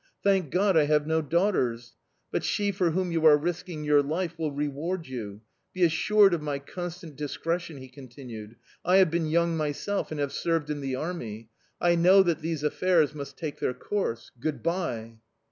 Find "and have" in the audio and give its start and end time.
10.09-10.33